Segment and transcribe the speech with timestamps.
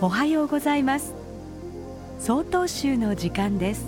[0.00, 1.12] おはようございます。
[2.20, 3.84] 総統集の時間です。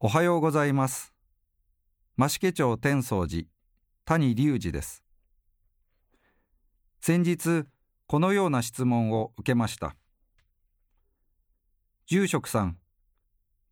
[0.00, 1.12] おはようございます。
[2.16, 3.44] 増毛町天宗寺
[4.06, 5.04] 谷隆二です。
[7.02, 7.64] 先日
[8.06, 9.94] このような質問を受けました。
[12.06, 12.78] 住職さん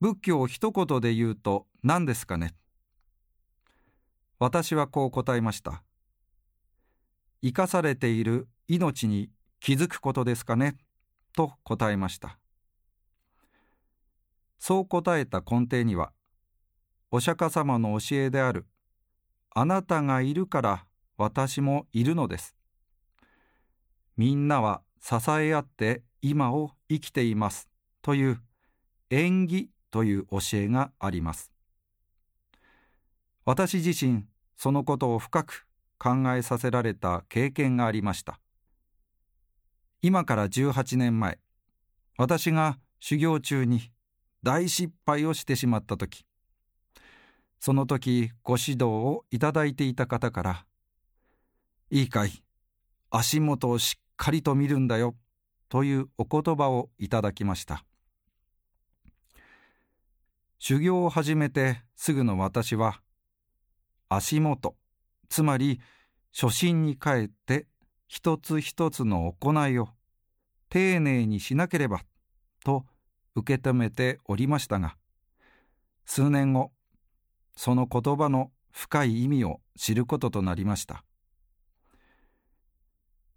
[0.03, 2.57] 仏教を一言で言うと何ですかね？
[4.41, 5.85] 私はこう答えました。
[7.41, 10.77] 生かされている命に気づくことですかね？
[11.37, 12.37] と答えました。
[14.59, 16.11] そう答えた根底には、
[17.13, 18.67] お釈迦様の教えである、
[19.55, 20.85] あなたがいるから
[21.17, 22.57] 私もいるのです。
[24.17, 27.69] みんなは支え合って今を生きています
[28.03, 28.41] という
[29.09, 31.53] 縁起という教えがあります。
[33.45, 34.25] 私自身、
[34.57, 35.67] そのことを深く
[35.99, 38.41] 考えさせられた経験がありました。
[40.01, 41.39] 今から18年前、
[42.17, 43.93] 私が修行中に
[44.43, 46.25] 大失敗をしてしまった時、
[47.61, 50.67] その時ご指導をいただいていた方から、
[51.91, 52.43] いいかい、
[53.11, 55.15] 足元をしっかりと見るんだよ、
[55.69, 57.85] というお言葉をいただきました。
[60.65, 63.01] 修行を始めてすぐの私は、
[64.09, 64.77] 足元、
[65.29, 65.81] つまり
[66.33, 67.67] 初心に帰って
[68.07, 69.89] 一つ一つの行いを
[70.69, 72.03] 丁寧にしなければ
[72.65, 72.85] と
[73.35, 74.95] 受け止めておりましたが、
[76.07, 76.71] 数年後、
[77.57, 81.05] その言葉の深い意味を知ることとなりました。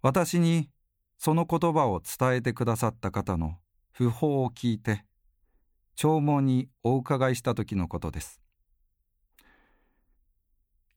[0.00, 0.70] 私に
[1.18, 3.56] その言葉を伝えてくださった方の
[3.98, 5.04] 訃報を聞いて、
[5.96, 8.40] 弔問にお伺いした時のことです。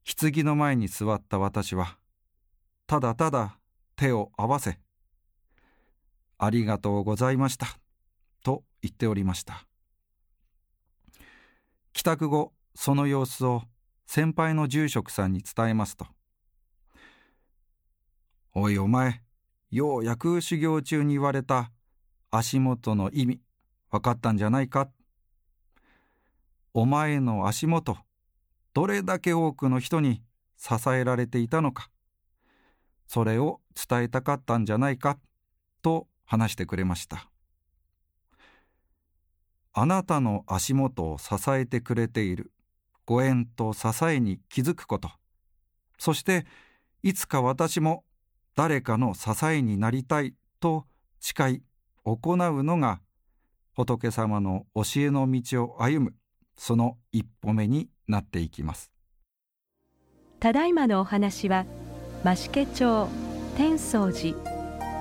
[0.05, 1.97] 棺の前に座った私は、
[2.85, 3.57] ただただ
[3.95, 4.77] 手を合わせ、
[6.37, 7.67] ありがとうございました、
[8.43, 9.65] と言っておりました。
[11.93, 13.63] 帰宅後、その様子を
[14.05, 16.07] 先輩の住職さんに伝えますと、
[18.53, 19.21] おいお前、
[19.71, 21.71] ようやく修行中に言われた
[22.31, 23.41] 足元の意味、
[23.91, 24.89] 分かったんじゃないか？
[26.73, 27.97] お前の足元、
[28.73, 30.21] どれだけ多くの人に
[30.57, 31.89] 支えられていたのか？
[33.07, 35.17] それを伝えたかったんじゃないか、
[35.81, 37.29] と話してくれました。
[39.73, 42.51] あなたの足元を支えてくれている
[43.05, 45.09] ご縁と支えに気づくこと、
[45.97, 46.45] そして
[47.01, 48.03] いつか私も
[48.55, 50.85] 誰かの支えになりたいと
[51.19, 51.63] 誓い
[52.03, 53.01] 行うのが
[53.85, 56.13] 仏様の教えの道を歩む
[56.57, 58.91] その一歩目になっていきます。
[60.41, 61.65] ただいまのお話は
[62.25, 63.07] 増毛町
[63.55, 64.35] 天宗寺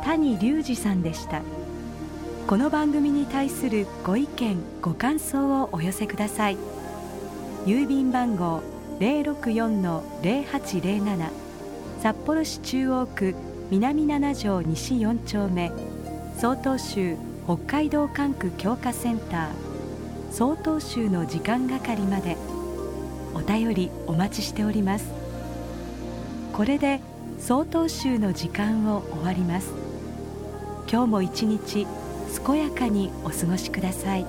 [0.04, 1.42] 谷隆二さんでした。
[2.46, 6.56] この番組に対するご意見ご感想をお寄せください。
[7.66, 8.62] 郵便番号
[9.00, 11.30] 064-0807
[12.00, 13.34] 札幌市中央区
[13.70, 15.72] 南7条西4丁目。
[16.38, 17.16] 曹洞州
[17.48, 19.48] 北海道管区強化センター
[20.30, 22.36] 曹洞宗の時間係まで
[23.32, 25.06] お便りお待ちしております。
[26.52, 27.00] これで
[27.38, 29.72] 曹洞宗の時間を終わります。
[30.92, 31.86] 今日も一日
[32.46, 34.26] 健やかにお過ごしください。